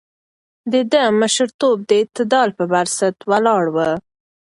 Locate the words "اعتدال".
1.99-2.49